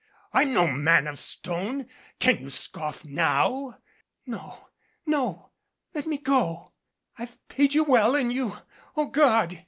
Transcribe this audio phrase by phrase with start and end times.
[0.33, 1.85] I'm no man of stone.
[2.17, 3.77] Can you scoff now?"
[4.25, 4.69] "No,
[5.05, 5.51] no.
[5.93, 6.73] Let me go.
[7.19, 8.57] I've paid you well and you
[8.97, 9.59] O God